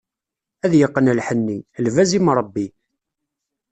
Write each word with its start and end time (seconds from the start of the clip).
Ad 0.65 0.73
yeqqen 0.79 1.11
lḥenni, 1.19 1.57
lbaz 1.85 2.11
imṛebbi. 2.17 2.67